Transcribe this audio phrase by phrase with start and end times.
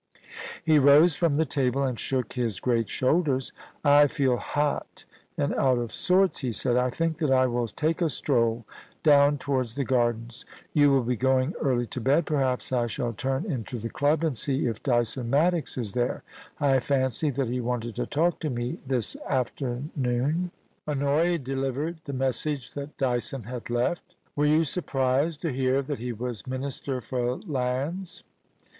[0.63, 3.53] He rose from the table and shook his great shoulders.
[3.73, 5.05] * I feel hot
[5.37, 8.65] and out of sorts,' he said;^ I think that I will take a stroll
[9.03, 10.43] down towards the Gardens.
[10.73, 12.25] You will be going early to bed.
[12.25, 16.23] Perhaps I shall turn into the club and see if Dyson Maddox is there;
[16.59, 20.49] I fancy that he wanted to talk to me this aftemooa'
[20.87, 26.11] Honoria delivered the message that Dyson had left 'Were you surprised to hear that he
[26.11, 28.23] was Minbter for Lands?